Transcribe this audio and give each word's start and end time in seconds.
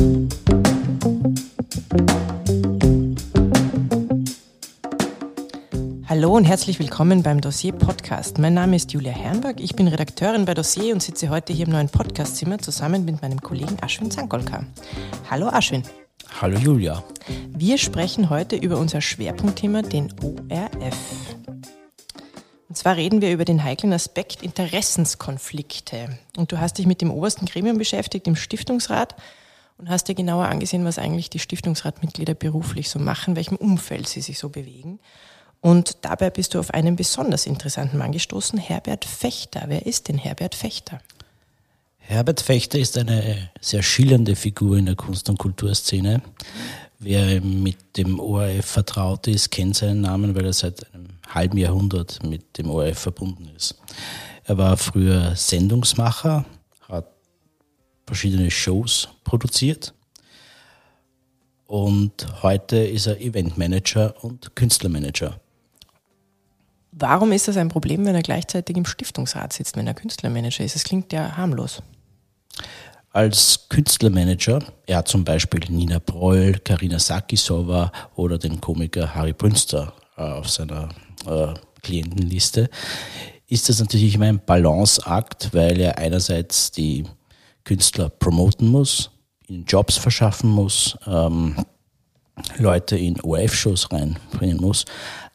Hallo 0.00 0.28
und 6.34 6.44
herzlich 6.44 6.78
willkommen 6.78 7.22
beim 7.22 7.42
Dossier 7.42 7.72
Podcast. 7.72 8.38
Mein 8.38 8.54
Name 8.54 8.76
ist 8.76 8.92
Julia 8.92 9.12
Herrenberg, 9.12 9.60
ich 9.60 9.76
bin 9.76 9.88
Redakteurin 9.88 10.46
bei 10.46 10.54
Dossier 10.54 10.94
und 10.94 11.02
sitze 11.02 11.28
heute 11.28 11.52
hier 11.52 11.66
im 11.66 11.72
neuen 11.72 11.90
Podcastzimmer 11.90 12.58
zusammen 12.58 13.04
mit 13.04 13.20
meinem 13.20 13.42
Kollegen 13.42 13.76
Aschwin 13.82 14.10
Zankolka. 14.10 14.64
Hallo 15.30 15.48
Aschwin. 15.48 15.82
Hallo 16.40 16.58
Julia. 16.58 17.04
Wir 17.48 17.76
sprechen 17.76 18.30
heute 18.30 18.56
über 18.56 18.78
unser 18.78 19.02
Schwerpunktthema, 19.02 19.82
den 19.82 20.14
ORF. 20.22 20.96
Und 22.70 22.76
zwar 22.76 22.96
reden 22.96 23.20
wir 23.20 23.32
über 23.32 23.44
den 23.44 23.64
heiklen 23.64 23.92
Aspekt 23.92 24.42
Interessenskonflikte. 24.42 26.16
Und 26.38 26.52
du 26.52 26.58
hast 26.58 26.78
dich 26.78 26.86
mit 26.86 27.02
dem 27.02 27.10
obersten 27.10 27.44
Gremium 27.44 27.76
beschäftigt, 27.76 28.26
dem 28.26 28.36
Stiftungsrat, 28.36 29.14
und 29.80 29.88
hast 29.88 30.08
dir 30.08 30.14
genauer 30.14 30.46
angesehen, 30.46 30.84
was 30.84 30.98
eigentlich 30.98 31.30
die 31.30 31.38
Stiftungsratmitglieder 31.38 32.34
beruflich 32.34 32.90
so 32.90 32.98
machen, 32.98 33.34
welchem 33.34 33.56
Umfeld 33.56 34.08
sie 34.08 34.20
sich 34.20 34.38
so 34.38 34.50
bewegen. 34.50 35.00
Und 35.60 35.98
dabei 36.02 36.30
bist 36.30 36.54
du 36.54 36.58
auf 36.58 36.72
einen 36.72 36.96
besonders 36.96 37.46
interessanten 37.46 37.98
Mann 37.98 38.12
gestoßen, 38.12 38.58
Herbert 38.58 39.04
Fechter. 39.04 39.64
Wer 39.66 39.86
ist 39.86 40.08
denn 40.08 40.18
Herbert 40.18 40.54
Fechter? 40.54 41.00
Herbert 41.98 42.40
Fechter 42.40 42.78
ist 42.78 42.98
eine 42.98 43.50
sehr 43.60 43.82
schillernde 43.82 44.36
Figur 44.36 44.76
in 44.76 44.86
der 44.86 44.96
Kunst- 44.96 45.28
und 45.28 45.38
Kulturszene. 45.38 46.22
Wer 46.98 47.40
mit 47.40 47.96
dem 47.96 48.20
ORF 48.20 48.66
vertraut 48.66 49.26
ist, 49.26 49.50
kennt 49.50 49.76
seinen 49.76 50.02
Namen, 50.02 50.34
weil 50.34 50.44
er 50.44 50.52
seit 50.52 50.92
einem 50.94 51.08
halben 51.28 51.56
Jahrhundert 51.56 52.22
mit 52.22 52.58
dem 52.58 52.68
ORF 52.68 52.98
verbunden 52.98 53.48
ist. 53.56 53.76
Er 54.44 54.58
war 54.58 54.76
früher 54.76 55.36
Sendungsmacher, 55.36 56.44
verschiedene 58.10 58.50
Shows 58.50 59.08
produziert 59.22 59.94
und 61.68 62.42
heute 62.42 62.76
ist 62.78 63.06
er 63.06 63.20
Eventmanager 63.20 64.24
und 64.24 64.56
Künstlermanager. 64.56 65.38
Warum 66.90 67.30
ist 67.30 67.46
das 67.46 67.56
ein 67.56 67.68
Problem, 67.68 68.04
wenn 68.04 68.16
er 68.16 68.22
gleichzeitig 68.22 68.76
im 68.76 68.84
Stiftungsrat 68.84 69.52
sitzt, 69.52 69.76
wenn 69.76 69.86
er 69.86 69.94
Künstlermanager 69.94 70.64
ist? 70.64 70.74
Es 70.74 70.82
klingt 70.82 71.12
ja 71.12 71.36
harmlos. 71.36 71.84
Als 73.12 73.68
Künstlermanager, 73.68 74.58
er 74.86 74.96
hat 74.96 75.06
zum 75.06 75.22
Beispiel 75.22 75.60
Nina 75.68 76.00
Broll, 76.00 76.54
Karina 76.64 76.98
Sakisova 76.98 77.92
oder 78.16 78.38
den 78.38 78.60
Komiker 78.60 79.14
Harry 79.14 79.32
Brünster 79.32 79.92
äh, 80.16 80.22
auf 80.22 80.50
seiner 80.50 80.88
äh, 81.26 81.54
Klientenliste, 81.82 82.68
ist 83.46 83.68
das 83.68 83.78
natürlich 83.78 84.16
immer 84.16 84.26
ein 84.26 84.44
Balanceakt, 84.44 85.54
weil 85.54 85.78
er 85.78 85.98
einerseits 85.98 86.72
die 86.72 87.04
Künstler 87.64 88.08
promoten 88.08 88.68
muss, 88.68 89.10
ihnen 89.46 89.64
Jobs 89.64 89.96
verschaffen 89.96 90.50
muss, 90.50 90.96
ähm, 91.06 91.56
Leute 92.56 92.96
in 92.96 93.20
ORF-Shows 93.20 93.92
reinbringen 93.92 94.58
muss. 94.58 94.84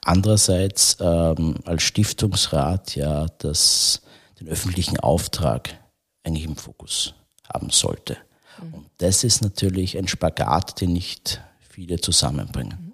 Andererseits 0.04 0.98
ähm, 1.00 1.56
als 1.66 1.84
Stiftungsrat 1.84 2.96
ja 2.96 3.28
das, 3.40 4.02
den 4.40 4.48
öffentlichen 4.48 5.00
Auftrag 5.00 5.80
eigentlich 6.24 6.46
im 6.46 6.56
Fokus 6.56 7.14
haben 7.54 7.70
sollte. 7.70 8.18
Mhm. 8.62 8.74
Und 8.74 8.86
das 8.98 9.24
ist 9.24 9.42
natürlich 9.42 9.98
ein 9.98 10.08
Spagat, 10.08 10.82
den 10.82 10.94
nicht 10.94 11.42
viele 11.60 12.00
zusammenbringen. 12.00 12.94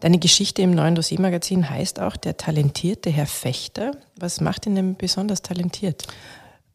Deine 0.00 0.18
Geschichte 0.18 0.62
im 0.62 0.70
neuen 0.70 0.94
Dossiermagazin 0.94 1.68
heißt 1.68 1.98
auch 1.98 2.16
der 2.16 2.36
talentierte 2.36 3.10
Herr 3.10 3.26
Fechter. 3.26 3.92
Was 4.16 4.40
macht 4.40 4.66
ihn 4.66 4.76
denn 4.76 4.96
besonders 4.96 5.42
talentiert? 5.42 6.06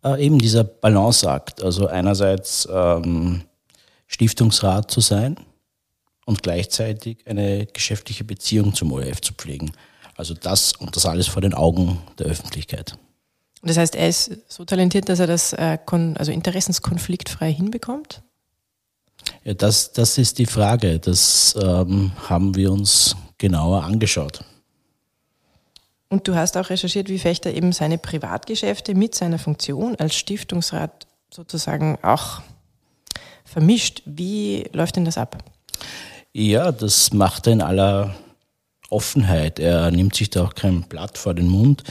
Äh, 0.04 0.26
eben 0.26 0.40
dieser 0.40 0.64
Balanceakt. 0.64 1.64
Also 1.64 1.88
einerseits 1.88 2.68
ähm, 2.72 3.44
Stiftungsrat 4.08 4.92
zu 4.92 5.00
sein 5.00 5.38
und 6.26 6.44
gleichzeitig 6.44 7.26
eine 7.26 7.66
geschäftliche 7.66 8.24
Beziehung 8.24 8.74
zum 8.74 8.92
ORF 8.92 9.22
zu 9.22 9.34
pflegen. 9.34 9.72
Also 10.16 10.34
das 10.34 10.74
und 10.74 10.96
das 10.96 11.06
alles 11.06 11.28
vor 11.28 11.42
den 11.42 11.54
Augen 11.54 12.02
der 12.20 12.28
Öffentlichkeit. 12.28 12.98
Das 13.64 13.78
heißt, 13.78 13.96
er 13.96 14.10
ist 14.10 14.32
so 14.50 14.66
talentiert, 14.66 15.08
dass 15.08 15.20
er 15.20 15.28
das 15.28 15.54
äh, 15.54 15.78
also 15.90 16.32
interessenskonfliktfrei 16.32 17.52
hinbekommt? 17.52 18.22
Ja, 19.46 19.54
das, 19.54 19.94
das 19.94 20.18
ist 20.18 20.38
die 20.38 20.46
Frage. 20.46 21.00
Das 21.00 21.56
ähm, 21.62 22.12
haben 22.28 22.56
wir 22.56 22.72
uns 22.74 23.16
genauer 23.38 23.84
angeschaut. 23.84 24.44
Und 26.14 26.28
du 26.28 26.36
hast 26.36 26.58
auch 26.58 26.70
recherchiert, 26.70 27.10
wie 27.10 27.18
Fechter 27.18 27.52
eben 27.52 27.72
seine 27.72 27.98
Privatgeschäfte 27.98 28.94
mit 28.94 29.16
seiner 29.16 29.40
Funktion 29.40 29.96
als 29.96 30.14
Stiftungsrat 30.14 31.08
sozusagen 31.34 31.98
auch 32.04 32.44
vermischt. 33.46 34.04
Wie 34.06 34.70
läuft 34.74 34.96
denn 34.96 35.06
das 35.06 35.18
ab? 35.18 35.44
Ja, 36.32 36.72
das 36.72 37.14
macht 37.14 37.48
er 37.48 37.54
in 37.54 37.62
aller 37.64 38.14
Offenheit. 38.92 39.58
Er 39.58 39.90
nimmt 39.90 40.14
sich 40.14 40.30
da 40.30 40.44
auch 40.44 40.54
kein 40.54 40.84
Blatt 40.84 41.18
vor 41.18 41.34
den 41.34 41.48
Mund. 41.48 41.82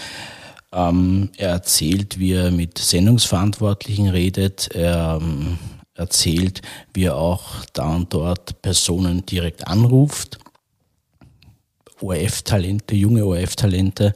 Ähm, 0.71 1.31
er 1.37 1.49
erzählt, 1.49 2.21
wie 2.21 2.35
er 2.35 2.53
mit 2.53 2.79
Sendungsverantwortlichen 2.79 4.09
redet. 4.09 4.69
Er 4.73 5.19
ähm, 5.21 5.59
erzählt, 5.95 6.63
wie 6.95 7.07
er 7.07 7.17
auch 7.17 7.65
da 7.73 7.89
und 7.89 8.15
dort 8.15 8.63
Personen 8.63 9.27
direkt 9.27 9.67
anruft 9.67 10.39
ORF-Talente, 12.03 12.95
junge 12.95 13.25
ORF-Talente 13.25 14.15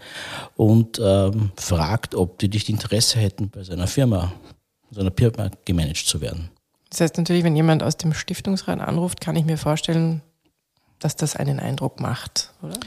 und 0.57 1.01
ähm, 1.03 1.53
fragt, 1.57 2.15
ob 2.15 2.39
die 2.39 2.49
nicht 2.49 2.69
Interesse 2.69 3.19
hätten, 3.19 3.51
bei 3.51 3.63
seiner 3.63 3.87
Firma, 3.87 4.33
seiner 4.91 5.13
Firma 5.17 5.51
gemanagt 5.65 6.07
zu 6.07 6.21
werden. 6.21 6.51
Das 6.91 7.01
heißt 7.01 7.19
natürlich, 7.19 7.45
wenn 7.45 7.57
jemand 7.57 7.83
aus 7.83 7.97
dem 7.97 8.15
Stiftungsrat 8.15 8.81
anruft, 8.81 9.21
kann 9.21 9.37
ich 9.37 9.45
mir 9.45 9.59
vorstellen, 9.59 10.23
dass 10.99 11.17
das 11.17 11.37
einen 11.37 11.61
Eindruck 11.61 12.01
macht, 12.01 12.53
oder? 12.63 12.79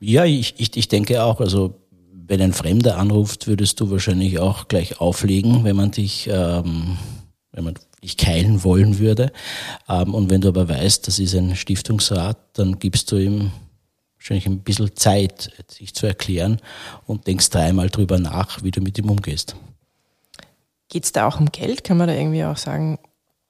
Ja, 0.00 0.24
ich, 0.24 0.54
ich, 0.58 0.76
ich 0.76 0.88
denke 0.88 1.22
auch. 1.22 1.40
Also 1.40 1.80
wenn 2.26 2.40
ein 2.40 2.52
Fremder 2.52 2.98
anruft, 2.98 3.46
würdest 3.46 3.80
du 3.80 3.90
wahrscheinlich 3.90 4.38
auch 4.38 4.68
gleich 4.68 5.00
auflegen, 5.00 5.64
wenn 5.64 5.76
man 5.76 5.90
dich, 5.90 6.28
ähm, 6.30 6.96
wenn 7.52 7.64
man 7.64 7.74
dich 8.02 8.16
keilen 8.16 8.64
wollen 8.64 8.98
würde. 8.98 9.32
Ähm, 9.88 10.14
und 10.14 10.30
wenn 10.30 10.40
du 10.40 10.48
aber 10.48 10.68
weißt, 10.68 11.06
das 11.06 11.18
ist 11.18 11.34
ein 11.34 11.56
Stiftungsrat, 11.56 12.38
dann 12.54 12.78
gibst 12.78 13.12
du 13.12 13.16
ihm 13.16 13.52
wahrscheinlich 14.24 14.46
ein 14.46 14.60
bisschen 14.60 14.96
Zeit, 14.96 15.50
sich 15.68 15.94
zu 15.94 16.06
erklären 16.06 16.60
und 17.06 17.26
denkst 17.26 17.50
dreimal 17.50 17.90
drüber 17.90 18.18
nach, 18.18 18.62
wie 18.62 18.70
du 18.70 18.80
mit 18.80 18.96
ihm 18.96 19.10
umgehst. 19.10 19.54
Geht 20.88 21.04
es 21.04 21.12
da 21.12 21.28
auch 21.28 21.40
um 21.40 21.52
Geld? 21.52 21.84
Kann 21.84 21.98
man 21.98 22.08
da 22.08 22.14
irgendwie 22.14 22.44
auch 22.44 22.56
sagen, 22.56 22.98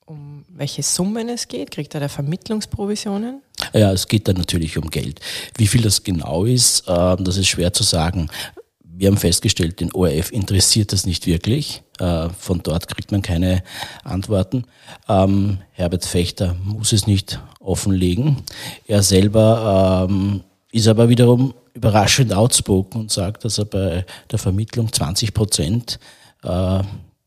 um 0.05 0.45
welche 0.49 0.83
Summen 0.83 1.29
es 1.29 1.47
geht? 1.47 1.71
Kriegt 1.71 1.95
er 1.95 2.01
da 2.01 2.09
Vermittlungsprovisionen? 2.09 3.41
Ja, 3.73 3.93
es 3.93 4.09
geht 4.09 4.27
da 4.27 4.33
natürlich 4.33 4.77
um 4.77 4.91
Geld. 4.91 5.21
Wie 5.57 5.69
viel 5.69 5.83
das 5.83 6.03
genau 6.03 6.45
ist, 6.45 6.89
äh, 6.89 7.17
das 7.19 7.37
ist 7.37 7.47
schwer 7.47 7.73
zu 7.73 7.85
sagen. 7.85 8.29
Wir 8.83 9.09
haben 9.09 9.17
festgestellt, 9.17 9.81
den 9.81 9.93
ORF 9.93 10.33
interessiert 10.33 10.93
das 10.93 11.06
nicht 11.06 11.27
wirklich. 11.27 11.83
Äh, 11.99 12.31
von 12.31 12.62
dort 12.62 12.89
kriegt 12.89 13.12
man 13.12 13.23
keine 13.23 13.62
Antworten. 14.03 14.65
Ähm, 15.09 15.59
Herbert 15.71 16.05
Fechter 16.05 16.56
muss 16.65 16.93
es 16.93 17.06
nicht 17.06 17.41
offenlegen. 17.61 18.43
Er 18.87 19.03
selber 19.03 20.09
ähm, 20.11 20.43
ist 20.75 20.89
aber 20.89 21.09
wiederum 21.09 21.55
überraschend 21.73 22.33
outspoken 22.33 23.03
und 23.03 23.11
sagt, 23.12 23.45
dass 23.45 23.59
er 23.59 23.65
bei 23.65 24.05
der 24.29 24.39
Vermittlung 24.41 24.93
20 24.93 25.33
Prozent 25.33 26.01
äh, 26.43 26.83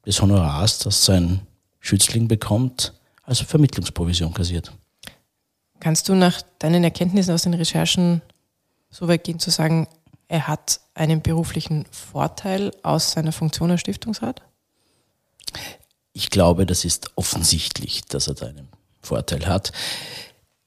des 0.06 0.22
Honorars, 0.22 0.80
das 0.80 1.06
sein 1.06 1.40
Schützling 1.80 2.28
bekommt, 2.28 2.94
als 3.24 3.40
Vermittlungsprovision 3.40 4.34
kassiert. 4.34 4.74
Kannst 5.80 6.09
du 6.09 6.16
nach 6.16 6.41
deinen 6.59 6.84
Erkenntnissen 6.84 7.34
aus 7.34 7.44
den 7.44 7.53
Recherchen 7.53 8.22
so 8.90 9.08
weit 9.08 9.24
gehen 9.24 9.40
zu 9.40 9.50
sagen, 9.50 9.88
er 10.28 10.47
hat 10.50 10.81
einen 10.94 11.22
beruflichen 11.22 11.85
Vorteil 11.90 12.74
aus 12.84 13.12
seiner 13.12 13.31
Funktion 13.31 13.72
als 13.72 13.79
Stiftungsrat? 13.79 14.41
Ich 16.12 16.31
glaube, 16.31 16.66
das 16.66 16.84
ist 16.84 17.12
offensichtlich, 17.16 18.03
dass 18.03 18.28
er 18.28 18.34
da 18.34 18.47
einen 18.47 18.68
Vorteil 19.02 19.46
hat. 19.47 19.72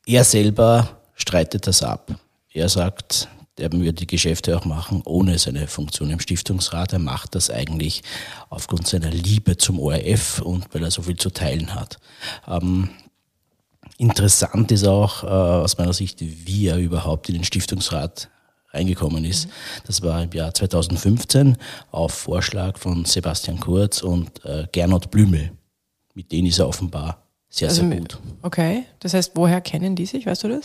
Er 0.06 0.25
selber 0.25 1.03
streitet 1.15 1.67
das 1.67 1.82
ab. 1.82 2.19
Er 2.52 2.69
sagt, 2.69 3.29
er 3.56 3.73
wird 3.73 4.00
die 4.00 4.06
Geschäfte 4.06 4.56
auch 4.56 4.64
machen 4.64 5.02
ohne 5.05 5.38
seine 5.38 5.67
Funktion 5.67 6.11
im 6.11 6.20
Stiftungsrat. 6.20 6.93
Er 6.93 6.99
macht 6.99 7.35
das 7.35 7.50
eigentlich 7.50 8.02
aufgrund 8.49 8.87
seiner 8.87 9.11
Liebe 9.11 9.56
zum 9.56 9.79
ORF 9.79 10.41
und 10.41 10.73
weil 10.73 10.82
er 10.82 10.91
so 10.91 11.02
viel 11.02 11.17
zu 11.17 11.31
teilen 11.31 11.75
hat. 11.75 11.99
Ähm, 12.49 12.91
interessant 13.99 14.73
ist 14.73 14.87
auch 14.87 15.23
äh, 15.23 15.26
aus 15.26 15.79
meiner 15.79 15.93
Sicht, 15.93 16.19
wie 16.20 16.67
er 16.67 16.79
überhaupt 16.79 17.29
in 17.29 17.37
den 17.37 17.44
Stiftungsrat 17.44 18.29
reingekommen 18.73 19.25
ist. 19.25 19.46
Mhm. 19.46 19.50
Das 19.87 20.03
war 20.03 20.23
im 20.23 20.32
Jahr 20.32 20.55
2015 20.55 21.56
auf 21.91 22.12
Vorschlag 22.12 22.79
von 22.79 23.05
Sebastian 23.05 23.61
Kurz 23.61 24.03
und 24.03 24.44
äh, 24.44 24.67
Gernot 24.73 25.11
Blümel. 25.11 25.53
Mit 26.14 26.32
denen 26.32 26.49
ist 26.49 26.58
er 26.58 26.69
offenbar 26.69 27.23
sehr, 27.49 27.69
also, 27.69 27.87
sehr 27.87 27.99
gut. 27.99 28.19
Okay, 28.43 28.85
das 29.00 29.14
heißt, 29.14 29.32
woher 29.35 29.61
kennen 29.61 29.96
die 29.96 30.06
sich, 30.06 30.26
weißt 30.26 30.44
du 30.44 30.49
das? 30.49 30.64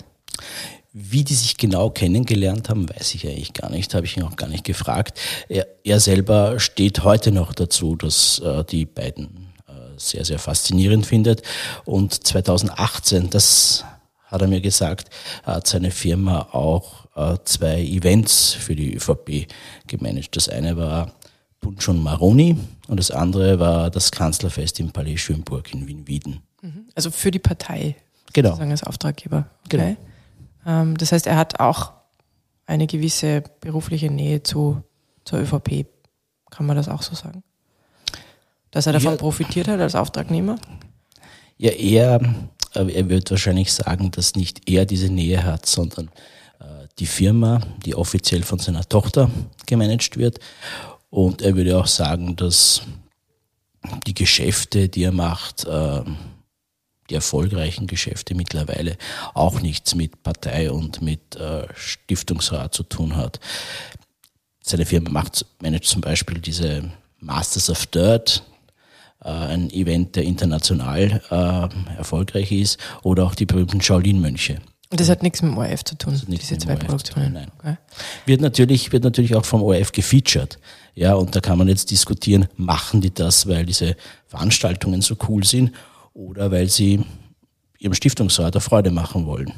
Wie 0.98 1.26
die 1.26 1.34
sich 1.34 1.58
genau 1.58 1.90
kennengelernt 1.90 2.70
haben, 2.70 2.90
weiß 2.90 3.16
ich 3.16 3.28
eigentlich 3.28 3.52
gar 3.52 3.70
nicht, 3.70 3.94
habe 3.94 4.06
ich 4.06 4.16
ihn 4.16 4.24
auch 4.24 4.38
gar 4.38 4.48
nicht 4.48 4.64
gefragt. 4.64 5.20
Er, 5.50 5.68
er 5.84 6.00
selber 6.00 6.58
steht 6.62 7.04
heute 7.04 7.34
noch 7.34 7.54
dazu, 7.54 7.98
dass 7.98 8.40
äh, 8.40 8.64
die 8.64 8.86
beiden 8.86 9.52
äh, 9.68 9.74
sehr, 9.98 10.24
sehr 10.24 10.40
faszinierend 10.40 11.06
findet. 11.06 11.42
Und 11.84 12.26
2018, 12.26 13.30
das 13.30 13.84
hat 14.28 14.42
er 14.42 14.48
mir 14.48 14.62
gesagt, 14.62 15.10
hat 15.44 15.68
seine 15.68 15.92
Firma 15.92 16.48
auch 16.54 17.08
äh, 17.18 17.40
zwei 17.44 17.82
Events 17.82 18.54
für 18.54 18.78
die 18.78 18.96
ÖVP 18.96 19.48
gemanagt. 19.88 20.38
Das 20.38 20.48
eine 20.48 20.78
war 20.78 21.12
Bunchon 21.60 22.02
Maroni 22.02 22.58
und 22.88 23.02
das 23.02 23.12
andere 23.12 23.60
war 23.60 23.90
das 23.90 24.12
Kanzlerfest 24.12 24.80
im 24.80 24.92
Palais 24.92 25.18
Schönburg 25.18 25.74
in 25.74 25.88
Wien-Wieden. 25.90 26.40
Mhm. 26.62 26.86
Also 26.96 27.12
für 27.12 27.32
die 27.32 27.40
Partei 27.40 27.98
genau. 28.32 28.52
sozusagen 28.52 28.72
als 28.72 28.84
Auftraggeber. 28.84 29.50
Okay. 29.66 29.78
Genau. 29.78 29.98
Ähm, 30.66 30.98
das 30.98 31.12
heißt, 31.12 31.28
er 31.28 31.38
hat 31.38 31.60
auch 31.60 31.94
eine 32.66 32.88
gewisse 32.88 33.44
berufliche 33.62 34.10
Nähe 34.10 34.44
zu, 34.44 34.84
zur 35.24 35.40
ÖVP. 35.40 35.86
Kann 36.50 36.66
man 36.66 36.76
das 36.76 36.90
auch 36.90 37.02
so 37.02 37.16
sagen? 37.16 37.44
Dass 38.72 38.88
er 38.88 38.94
davon 38.94 39.12
ja. 39.12 39.18
profitiert 39.18 39.68
hat 39.68 39.80
als 39.80 39.96
Auftragnehmer? 39.96 40.58
Ja, 41.58 41.72
er, 41.72 42.20
er 42.74 43.10
wird 43.10 43.32
wahrscheinlich 43.32 43.72
sagen, 43.72 44.12
dass 44.12 44.36
nicht 44.36 44.70
er 44.70 44.86
diese 44.86 45.10
Nähe 45.10 45.44
hat, 45.44 45.66
sondern 45.66 46.10
äh, 46.60 46.88
die 47.00 47.06
Firma, 47.06 47.62
die 47.86 47.96
offiziell 47.96 48.44
von 48.44 48.60
seiner 48.60 48.88
Tochter 48.88 49.30
gemanagt 49.66 50.18
wird. 50.18 50.40
Und 51.10 51.42
er 51.42 51.56
würde 51.56 51.78
auch 51.78 51.88
sagen, 51.88 52.36
dass 52.36 52.82
die 54.06 54.14
Geschäfte, 54.14 54.90
die 54.90 55.04
er 55.04 55.12
macht, 55.12 55.66
äh, 55.66 56.02
die 57.10 57.16
erfolgreichen 57.16 57.88
Geschäfte 57.88 58.36
mittlerweile 58.36 58.98
auch 59.34 59.62
nichts 59.62 59.96
mit 59.96 60.24
Partei 60.24 60.72
und 60.72 61.02
mit 61.02 61.36
äh, 61.36 61.68
Stiftungsrat 61.76 62.74
zu 62.74 62.84
tun 62.84 63.16
hat. 63.16 63.40
Seine 64.62 64.86
Firma 64.86 65.12
macht, 65.12 65.46
managt 65.62 65.86
zum 65.86 66.02
Beispiel 66.02 66.40
diese 66.40 66.92
Masters 67.20 67.70
of 67.70 67.86
Dirt, 67.88 68.44
äh, 69.24 69.30
ein 69.30 69.70
Event, 69.70 70.16
der 70.16 70.24
international 70.24 71.22
äh, 71.30 71.98
erfolgreich 71.98 72.52
ist, 72.52 72.80
oder 73.04 73.26
auch 73.26 73.36
die 73.36 73.46
berühmten 73.46 73.82
Shaolin-Mönche. 73.82 74.60
Und 74.90 75.00
das 75.00 75.10
hat 75.10 75.24
nichts 75.24 75.42
mit 75.42 75.52
dem 75.52 75.58
ORF 75.58 75.84
zu 75.84 75.98
tun, 75.98 76.20
diese 76.28 76.58
zwei 76.58 76.76
Produktionen. 76.76 77.34
Nein. 77.34 77.52
Okay. 77.60 77.78
Wird 78.26 78.42
natürlich, 78.42 78.92
wird 78.92 79.04
natürlich 79.04 79.36
auch 79.36 79.46
vom 79.46 79.62
ORF 79.62 79.92
gefeatured. 79.92 80.60
Ja, 80.94 81.16
und 81.16 81.36
da 81.36 81.42
kann 81.42 81.58
man 81.58 81.68
jetzt 81.68 81.92
diskutieren, 81.92 82.48
machen 82.56 83.02
die 83.02 83.14
das, 83.14 83.48
weil 83.48 83.66
diese 83.66 83.98
Veranstaltungen 84.28 85.02
so 85.02 85.16
cool 85.28 85.44
sind 85.44 85.72
oder 86.16 86.50
weil 86.50 86.68
sie 86.70 87.06
ihrem 87.78 87.94
Stiftungsrat 87.94 88.56
eine 88.56 88.62
Freude 88.62 88.90
machen 88.90 89.28
wollen. 89.28 89.54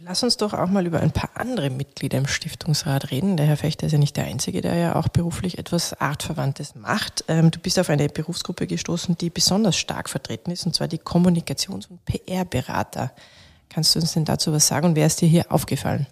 Lass 0.00 0.22
uns 0.22 0.36
doch 0.36 0.54
auch 0.54 0.68
mal 0.68 0.86
über 0.86 1.00
ein 1.00 1.10
paar 1.10 1.30
andere 1.34 1.68
Mitglieder 1.68 2.16
im 2.16 2.28
Stiftungsrat 2.28 3.10
reden. 3.10 3.36
Der 3.36 3.46
Herr 3.46 3.56
Fechter 3.56 3.86
ist 3.86 3.92
ja 3.92 3.98
nicht 3.98 4.16
der 4.16 4.24
Einzige, 4.24 4.60
der 4.60 4.76
ja 4.76 4.94
auch 4.94 5.08
beruflich 5.08 5.58
etwas 5.58 6.00
Artverwandtes 6.00 6.76
macht. 6.76 7.24
Ähm, 7.26 7.50
du 7.50 7.58
bist 7.58 7.76
auf 7.80 7.90
eine 7.90 8.08
Berufsgruppe 8.08 8.68
gestoßen, 8.68 9.18
die 9.18 9.30
besonders 9.30 9.76
stark 9.76 10.08
vertreten 10.08 10.52
ist, 10.52 10.64
und 10.64 10.76
zwar 10.76 10.86
die 10.86 10.98
Kommunikations- 11.00 11.88
und 11.88 12.04
PR-Berater. 12.04 13.12
Kannst 13.68 13.96
du 13.96 13.98
uns 13.98 14.12
denn 14.12 14.24
dazu 14.24 14.52
was 14.52 14.68
sagen 14.68 14.86
und 14.86 14.94
wer 14.94 15.08
ist 15.08 15.20
dir 15.20 15.28
hier 15.28 15.50
aufgefallen? 15.50 16.06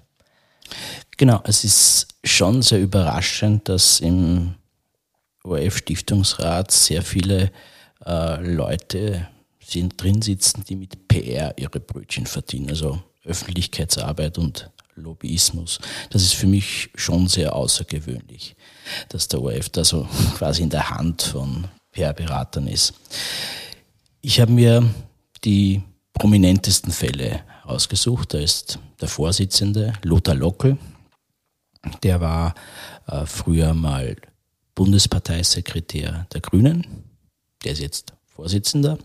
Genau, 1.16 1.40
es 1.44 1.62
ist 1.62 2.08
schon 2.24 2.62
sehr 2.62 2.80
überraschend, 2.80 3.68
dass 3.68 4.00
im 4.00 4.56
ORF-Stiftungsrat 5.44 6.72
sehr 6.72 7.02
viele 7.02 7.52
äh, 8.04 8.40
Leute 8.40 9.28
sind 9.66 10.00
drin 10.00 10.22
sitzen, 10.22 10.64
die 10.64 10.76
mit 10.76 11.08
PR 11.08 11.56
ihre 11.58 11.80
Brötchen 11.80 12.26
verdienen, 12.26 12.70
also 12.70 13.02
Öffentlichkeitsarbeit 13.24 14.38
und 14.38 14.70
Lobbyismus. 14.96 15.78
Das 16.10 16.22
ist 16.22 16.34
für 16.34 16.46
mich 16.46 16.90
schon 16.94 17.26
sehr 17.26 17.54
außergewöhnlich, 17.54 18.54
dass 19.08 19.28
der 19.28 19.42
ORF 19.42 19.68
da 19.70 19.84
so 19.84 20.08
quasi 20.38 20.62
in 20.62 20.70
der 20.70 20.90
Hand 20.90 21.22
von 21.22 21.64
PR-Beratern 21.92 22.66
ist. 22.66 22.94
Ich 24.20 24.40
habe 24.40 24.52
mir 24.52 24.88
die 25.44 25.82
prominentesten 26.12 26.92
Fälle 26.92 27.42
ausgesucht. 27.64 28.34
Da 28.34 28.38
ist 28.38 28.78
der 29.00 29.08
Vorsitzende 29.08 29.92
Lothar 30.02 30.34
Lockel, 30.34 30.78
der 32.02 32.20
war 32.20 32.54
äh, 33.06 33.26
früher 33.26 33.74
mal 33.74 34.16
Bundesparteisekretär 34.74 36.26
der 36.32 36.40
Grünen, 36.40 37.04
der 37.62 37.72
ist 37.72 37.80
jetzt 37.80 38.13
Vorsitzender, 38.34 38.98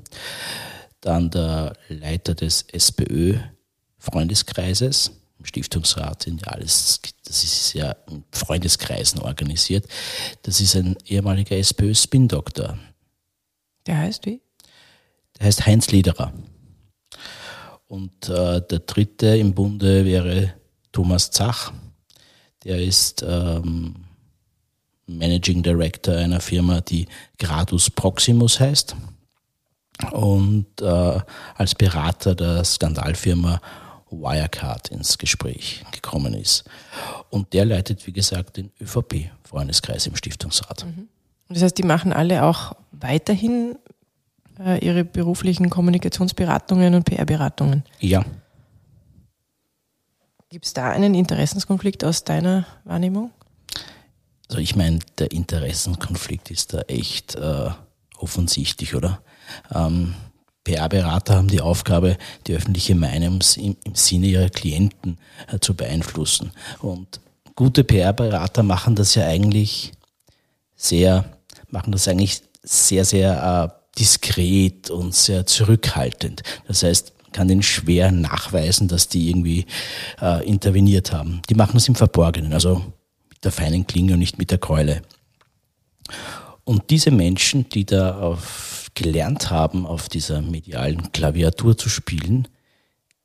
dann 1.01 1.29
der 1.29 1.73
Leiter 1.87 2.35
des 2.35 2.65
SPÖ-Freundeskreises, 2.71 5.11
im 5.39 5.45
Stiftungsrat 5.45 6.23
sind 6.23 6.41
ja 6.41 6.51
alles, 6.51 6.99
das 7.23 7.43
ist 7.43 7.73
ja 7.73 7.95
in 8.09 8.25
Freundeskreisen 8.31 9.21
organisiert. 9.21 9.85
Das 10.41 10.59
ist 10.59 10.75
ein 10.75 10.97
ehemaliger 11.05 11.55
SPÖ-Spin-Doktor. 11.55 12.77
Der 13.85 13.97
heißt 13.99 14.25
wie? 14.25 14.41
Der 15.37 15.45
heißt 15.45 15.65
Heinz 15.65 15.91
Lederer. 15.91 16.33
Und 17.87 18.27
äh, 18.27 18.61
der 18.61 18.79
dritte 18.79 19.37
im 19.37 19.53
Bunde 19.53 20.03
wäre 20.03 20.53
Thomas 20.91 21.31
Zach. 21.31 21.71
Der 22.65 22.83
ist 22.83 23.23
ähm, 23.25 23.95
Managing 25.07 25.63
Director 25.63 26.15
einer 26.15 26.41
Firma, 26.41 26.81
die 26.81 27.07
Gradus 27.37 27.89
Proximus 27.89 28.59
heißt 28.59 28.93
und 30.11 30.67
äh, 30.81 31.19
als 31.55 31.75
Berater 31.75 32.35
der 32.35 32.63
Skandalfirma 32.63 33.61
Wirecard 34.11 34.89
ins 34.89 35.17
Gespräch 35.17 35.85
gekommen 35.91 36.33
ist. 36.33 36.63
Und 37.29 37.53
der 37.53 37.65
leitet, 37.65 38.07
wie 38.07 38.11
gesagt, 38.11 38.57
den 38.57 38.71
ÖVP-Freundeskreis 38.81 40.07
im 40.07 40.15
Stiftungsrat. 40.15 40.85
Mhm. 40.85 41.07
Das 41.49 41.63
heißt, 41.63 41.77
die 41.77 41.83
machen 41.83 42.13
alle 42.13 42.43
auch 42.43 42.75
weiterhin 42.91 43.75
äh, 44.59 44.85
ihre 44.85 45.05
beruflichen 45.05 45.69
Kommunikationsberatungen 45.69 46.93
und 46.93 47.05
PR-Beratungen? 47.05 47.83
Ja. 47.99 48.25
Gibt 50.49 50.65
es 50.65 50.73
da 50.73 50.89
einen 50.89 51.15
Interessenskonflikt 51.15 52.03
aus 52.03 52.23
deiner 52.23 52.65
Wahrnehmung? 52.83 53.31
Also 54.49 54.59
ich 54.59 54.75
meine, 54.75 54.99
der 55.17 55.31
Interessenkonflikt 55.31 56.49
ist 56.49 56.73
da 56.73 56.81
echt 56.81 57.35
äh, 57.35 57.69
offensichtlich, 58.17 58.95
oder? 58.95 59.21
Ähm, 59.73 60.15
PR-Berater 60.63 61.35
haben 61.35 61.47
die 61.47 61.61
Aufgabe, 61.61 62.17
die 62.47 62.53
öffentliche 62.53 62.95
Meinung 62.95 63.39
im, 63.57 63.75
im 63.83 63.95
Sinne 63.95 64.27
ihrer 64.27 64.49
Klienten 64.49 65.17
äh, 65.51 65.59
zu 65.59 65.73
beeinflussen. 65.73 66.51
Und 66.79 67.19
gute 67.55 67.83
PR-Berater 67.83 68.63
machen 68.63 68.95
das 68.95 69.15
ja 69.15 69.25
eigentlich 69.25 69.91
sehr, 70.75 71.25
machen 71.69 71.91
das 71.91 72.07
eigentlich 72.07 72.43
sehr, 72.63 73.05
sehr 73.05 73.73
äh, 73.73 73.99
diskret 73.99 74.89
und 74.89 75.15
sehr 75.15 75.45
zurückhaltend. 75.45 76.43
Das 76.67 76.83
heißt, 76.83 77.13
kann 77.31 77.47
den 77.47 77.63
schwer 77.63 78.11
nachweisen, 78.11 78.87
dass 78.87 79.07
die 79.07 79.29
irgendwie 79.29 79.65
äh, 80.21 80.47
interveniert 80.47 81.11
haben. 81.11 81.41
Die 81.49 81.55
machen 81.55 81.77
es 81.77 81.87
im 81.87 81.95
Verborgenen, 81.95 82.53
also 82.53 82.83
mit 83.29 83.43
der 83.43 83.51
feinen 83.51 83.85
Klinge 83.85 84.13
und 84.13 84.19
nicht 84.19 84.37
mit 84.37 84.51
der 84.51 84.57
Keule. 84.57 85.01
Und 86.63 86.89
diese 86.89 87.11
Menschen, 87.11 87.69
die 87.69 87.85
da 87.85 88.19
auf 88.19 88.78
gelernt 89.01 89.49
haben, 89.49 89.85
auf 89.85 90.09
dieser 90.09 90.41
medialen 90.41 91.11
Klaviatur 91.11 91.77
zu 91.77 91.89
spielen, 91.89 92.47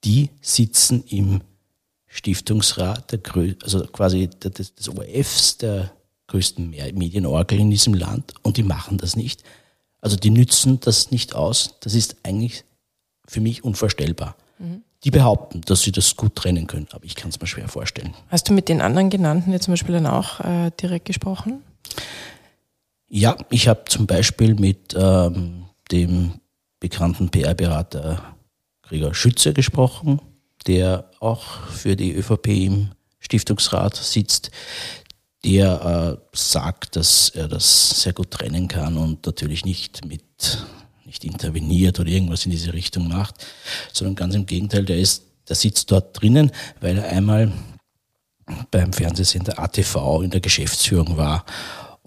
die 0.04 0.31
sitzen 0.40 1.04
im 1.04 1.40
Stiftungsrat, 2.07 3.11
der, 3.12 3.21
also 3.62 3.85
quasi 3.87 4.28
des, 4.28 4.75
des 4.75 4.88
ORFs, 4.88 5.59
der 5.59 5.90
größten 6.28 6.71
Medienorgel 6.71 7.59
in 7.59 7.71
diesem 7.71 7.95
Land, 7.95 8.35
und 8.43 8.57
die 8.57 8.62
machen 8.62 8.99
das 8.99 9.16
nicht. 9.16 9.43
Also 10.00 10.16
die 10.16 10.31
nützen 10.31 10.81
das 10.81 11.11
nicht 11.11 11.35
aus. 11.35 11.76
Das 11.81 11.95
ist 11.95 12.16
eigentlich 12.23 12.64
für 13.26 13.40
mich 13.40 13.64
unvorstellbar. 13.64 14.37
Mhm. 14.59 14.83
Die 15.02 15.11
behaupten, 15.11 15.61
dass 15.62 15.83
sie 15.83 15.93
das 15.93 16.16
gut 16.16 16.37
trennen 16.37 16.66
können, 16.66 16.87
aber 16.93 17.04
ich 17.04 17.14
kann 17.14 17.31
es 17.31 17.40
mir 17.40 17.47
schwer 17.47 17.69
vorstellen. 17.69 18.14
Hast 18.28 18.49
du 18.49 18.52
mit 18.52 18.69
den 18.69 18.81
anderen 18.81 19.11
genannten 19.11 19.52
jetzt 19.52 19.64
zum 19.64 19.73
Beispiel 19.73 19.95
dann 19.95 20.07
auch 20.07 20.40
äh, 20.40 20.71
direkt 20.81 21.04
gesprochen? 21.04 21.62
Ja, 23.16 23.37
ich 23.49 23.68
habe 23.68 23.85
zum 23.87 24.09
Beispiel 24.09 24.56
mit 24.56 24.92
ähm, 24.99 25.66
dem 25.92 26.40
bekannten 26.80 27.28
PR-Berater 27.28 28.35
Gregor 28.83 29.14
Schütze 29.14 29.52
gesprochen, 29.52 30.21
der 30.66 31.09
auch 31.21 31.68
für 31.68 31.94
die 31.94 32.12
ÖVP 32.12 32.49
im 32.49 32.90
Stiftungsrat 33.21 33.94
sitzt, 33.94 34.50
der 35.44 36.18
äh, 36.18 36.37
sagt, 36.37 36.97
dass 36.97 37.28
er 37.28 37.47
das 37.47 38.02
sehr 38.02 38.14
gut 38.14 38.33
trennen 38.33 38.66
kann 38.66 38.97
und 38.97 39.25
natürlich 39.25 39.64
nicht 39.64 40.04
mit 40.04 40.66
nicht 41.04 41.23
interveniert 41.23 42.00
oder 42.00 42.11
irgendwas 42.11 42.47
in 42.47 42.50
diese 42.50 42.73
Richtung 42.73 43.06
macht, 43.06 43.47
sondern 43.92 44.16
ganz 44.16 44.35
im 44.35 44.47
Gegenteil, 44.47 44.85
der 44.85 44.99
ist, 44.99 45.23
der 45.49 45.54
sitzt 45.54 45.92
dort 45.92 46.21
drinnen, 46.21 46.50
weil 46.80 46.99
er 46.99 47.11
einmal 47.11 47.52
beim 48.73 48.92
Fernsehsender 48.92 49.61
ATV 49.61 50.23
in 50.25 50.30
der 50.30 50.40
Geschäftsführung 50.40 51.16
war 51.16 51.44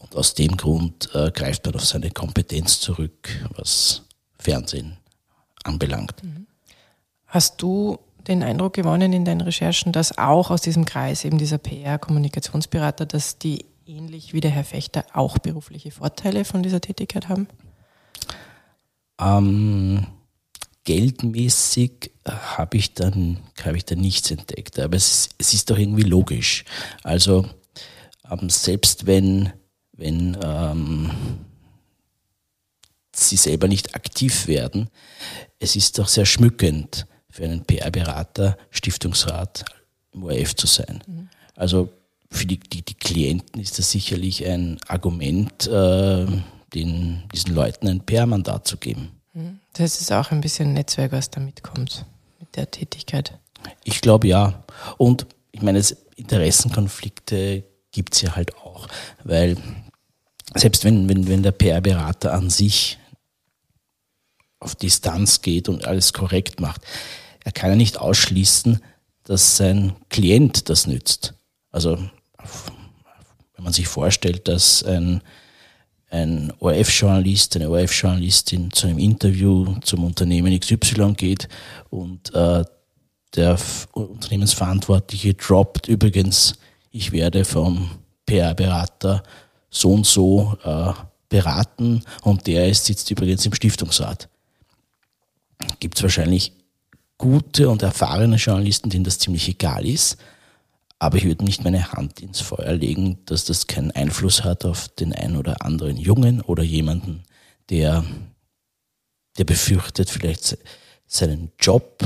und 0.10 0.18
aus 0.18 0.34
dem 0.34 0.58
Grund 0.58 1.10
äh, 1.14 1.32
greift 1.32 1.66
man 1.66 1.76
auf 1.76 1.86
seine 1.86 2.12
Kompetenz 2.12 2.80
zurück, 2.80 3.30
was 3.56 4.04
Fernsehen 4.40 4.98
anbelangt. 5.64 6.24
Mhm. 6.24 6.48
Hast 7.26 7.62
du 7.62 8.00
den 8.28 8.44
Eindruck 8.44 8.74
gewonnen 8.74 9.14
in 9.14 9.26
deinen 9.26 9.42
Recherchen, 9.42 9.92
dass 9.92 10.18
auch 10.18 10.52
aus 10.52 10.62
diesem 10.62 10.86
Kreis 10.86 11.24
eben 11.26 11.38
dieser 11.38 11.58
PR-Kommunikationsberater, 11.58 13.06
dass 13.06 13.38
die 13.38 13.66
ähnlich 13.86 14.34
wie 14.34 14.42
der 14.42 14.52
Herr 14.52 14.64
Fechter 14.66 15.06
auch 15.14 15.38
berufliche 15.38 15.92
Vorteile 15.92 16.46
von 16.46 16.64
dieser 16.64 16.82
Tätigkeit 16.82 17.30
haben? 17.30 17.48
Ähm, 19.20 20.08
geldmäßig 20.84 22.12
habe 22.26 22.78
ich 22.78 22.94
dann 22.94 23.40
habe 23.64 23.78
ich 23.78 23.86
da 23.86 23.96
nichts 23.96 24.32
entdeckt, 24.32 24.80
aber 24.80 24.96
es, 24.96 25.30
es 25.38 25.54
ist 25.54 25.70
doch 25.70 25.78
irgendwie 25.78 26.04
logisch. 26.04 26.66
Also 27.04 27.46
ähm, 28.30 28.50
selbst 28.50 29.06
wenn 29.06 29.52
wenn 29.98 30.38
ähm, 30.42 31.12
sie 33.14 33.36
selber 33.36 33.68
nicht 33.68 33.96
aktiv 33.96 34.48
werden, 34.48 34.90
es 35.60 35.76
ist 35.76 36.00
doch 36.00 36.08
sehr 36.08 36.26
schmückend 36.26 37.08
für 37.30 37.44
einen 37.44 37.66
PR-Berater, 37.66 38.58
Stiftungsrat 38.70 39.66
im 40.14 40.24
ORF 40.24 40.56
zu 40.56 40.68
sein. 40.68 41.04
Mhm. 41.06 41.30
Also 41.56 41.90
für 42.32 42.46
die, 42.46 42.60
die, 42.60 42.84
die, 42.84 42.94
Klienten 42.94 43.62
ist 43.62 43.80
das 43.80 43.92
sicherlich 43.92 44.46
ein 44.46 44.80
Argument, 44.88 45.68
äh, 45.68 46.26
den, 46.74 47.24
diesen 47.34 47.56
Leuten 47.56 47.88
ein 47.88 48.02
PR-Mandat 48.02 48.68
zu 48.68 48.78
geben. 48.78 49.12
Mhm. 49.34 49.60
Das 49.74 50.02
ist 50.02 50.12
auch 50.12 50.32
ein 50.32 50.42
bisschen 50.42 50.74
Netzwerk, 50.74 51.12
was 51.12 51.30
da 51.30 51.40
mitkommt 51.40 52.06
mit 52.40 52.56
der 52.56 52.70
Tätigkeit. 52.70 53.38
Ich 53.84 54.02
glaube 54.02 54.28
ja. 54.28 54.64
Und 54.98 55.26
ich 55.52 55.62
meine, 55.62 55.82
Interessenkonflikte 56.16 57.64
gibt 57.92 58.14
es 58.14 58.22
ja 58.22 58.36
halt 58.36 58.56
auch, 58.58 58.88
weil 59.24 59.58
selbst 60.56 60.84
wenn, 60.84 61.10
wenn, 61.10 61.28
wenn 61.28 61.44
der 61.44 61.52
PR-Berater 61.52 62.34
an 62.34 62.50
sich 62.50 62.98
auf 64.60 64.76
Distanz 64.76 65.42
geht 65.42 65.70
und 65.70 65.86
alles 65.86 66.14
korrekt 66.14 66.60
macht, 66.60 66.82
er 67.44 67.52
kann 67.52 67.70
ja 67.70 67.76
nicht 67.76 67.98
ausschließen, 67.98 68.82
dass 69.24 69.58
sein 69.58 69.96
Klient 70.10 70.70
das 70.70 70.88
nützt. 70.88 71.34
Also 71.72 71.98
wenn 71.98 73.64
man 73.64 73.74
sich 73.74 73.88
vorstellt, 73.88 74.48
dass 74.48 74.84
ein, 74.84 75.22
ein 76.10 76.54
ORF-Journalist, 76.60 77.56
eine 77.56 77.70
ORF-Journalistin 77.70 78.72
zu 78.72 78.88
einem 78.88 79.00
Interview 79.00 79.76
zum 79.82 80.04
Unternehmen 80.06 80.58
XY 80.58 81.14
geht 81.16 81.50
und 81.90 82.34
äh, 82.34 82.64
der 83.36 83.58
Unternehmensverantwortliche 83.92 85.34
droppt 85.34 85.88
übrigens, 85.88 86.56
ich 86.92 87.12
werde 87.12 87.46
vom 87.46 87.92
PR-Berater 88.26 89.24
so 89.70 89.92
und 89.92 90.06
so 90.06 90.58
äh, 90.64 90.94
beraten 91.30 92.04
und 92.22 92.48
der 92.48 92.70
ist, 92.70 92.86
sitzt 92.86 93.12
übrigens 93.12 93.46
im 93.46 93.54
Stiftungsrat. 93.54 94.30
Gibt 95.80 95.98
es 95.98 96.04
wahrscheinlich 96.04 96.54
gute 97.18 97.70
und 97.70 97.82
erfahrene 97.82 98.38
Journalisten, 98.38 98.90
denen 98.90 99.04
das 99.04 99.20
ziemlich 99.20 99.48
egal 99.50 99.86
ist, 99.86 100.18
aber 101.00 101.18
ich 101.18 101.26
würde 101.26 101.44
nicht 101.44 101.64
meine 101.64 101.92
Hand 101.92 102.22
ins 102.22 102.42
Feuer 102.42 102.74
legen, 102.74 103.20
dass 103.26 103.46
das 103.46 103.68
keinen 103.68 103.92
Einfluss 103.92 104.44
hat 104.44 104.66
auf 104.66 104.88
den 104.90 105.14
einen 105.14 105.38
oder 105.38 105.64
anderen 105.64 105.98
Jungen 105.98 106.42
oder 106.42 106.64
jemanden, 106.64 107.24
der, 107.70 108.04
der 109.38 109.44
befürchtet, 109.44 110.10
vielleicht 110.10 110.58
seinen 111.06 111.52
Job 111.60 112.04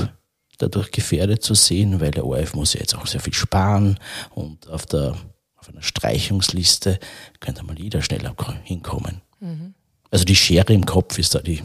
dadurch 0.57 0.91
gefährdet 0.91 1.43
zu 1.43 1.53
sehen, 1.53 1.99
weil 1.99 2.11
der 2.11 2.25
ORF 2.25 2.53
muss 2.53 2.73
ja 2.73 2.81
jetzt 2.81 2.95
auch 2.95 3.07
sehr 3.07 3.21
viel 3.21 3.33
sparen 3.33 3.99
und 4.31 4.67
auf 4.69 4.85
der 4.85 5.15
auf 5.61 5.69
einer 5.69 5.83
Streichungsliste 5.83 6.99
könnte 7.39 7.63
mal 7.63 7.77
jeder 7.79 8.01
schneller 8.01 8.35
hinkommen. 8.63 9.21
Mhm. 9.39 9.75
Also 10.09 10.25
die 10.25 10.35
Schere 10.35 10.73
im 10.73 10.85
Kopf 10.85 11.19
ist 11.19 11.35
da 11.35 11.39
die, 11.39 11.61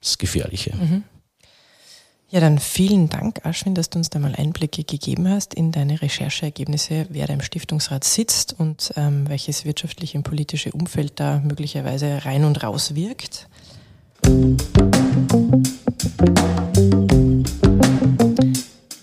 das 0.00 0.16
Gefährliche. 0.18 0.74
Mhm. 0.74 1.04
Ja, 2.30 2.40
dann 2.40 2.58
vielen 2.58 3.10
Dank, 3.10 3.44
Aschwin, 3.44 3.74
dass 3.74 3.90
du 3.90 3.98
uns 3.98 4.08
da 4.08 4.18
mal 4.18 4.34
Einblicke 4.34 4.84
gegeben 4.84 5.28
hast 5.28 5.52
in 5.52 5.70
deine 5.70 6.00
Rechercheergebnisse, 6.00 7.06
wer 7.10 7.26
da 7.26 7.34
im 7.34 7.42
Stiftungsrat 7.42 8.04
sitzt 8.04 8.58
und 8.58 8.94
ähm, 8.96 9.28
welches 9.28 9.66
wirtschaftliche 9.66 10.16
und 10.16 10.24
politische 10.24 10.72
Umfeld 10.72 11.20
da 11.20 11.40
möglicherweise 11.40 12.24
rein 12.24 12.44
und 12.44 12.62
raus 12.62 12.94
wirkt. 12.94 13.48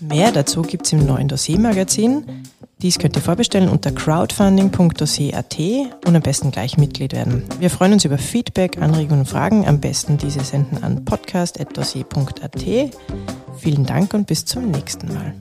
Mehr 0.00 0.32
dazu 0.32 0.62
gibt 0.62 0.86
es 0.86 0.92
im 0.92 1.06
neuen 1.06 1.28
Dossiermagazin. 1.28 2.49
Dies 2.82 2.98
könnt 2.98 3.14
ihr 3.14 3.22
vorbestellen 3.22 3.68
unter 3.68 3.92
crowdfunding.dossier.at 3.92 5.58
und 6.06 6.16
am 6.16 6.22
besten 6.22 6.50
gleich 6.50 6.78
Mitglied 6.78 7.12
werden. 7.12 7.42
Wir 7.58 7.68
freuen 7.68 7.92
uns 7.92 8.06
über 8.06 8.16
Feedback, 8.16 8.78
Anregungen 8.78 9.20
und 9.20 9.26
Fragen. 9.26 9.66
Am 9.66 9.80
besten 9.80 10.16
diese 10.16 10.40
senden 10.40 10.82
an 10.82 11.04
podcast.dossier.at. 11.04 12.64
Vielen 13.58 13.84
Dank 13.84 14.14
und 14.14 14.26
bis 14.26 14.46
zum 14.46 14.70
nächsten 14.70 15.12
Mal. 15.12 15.34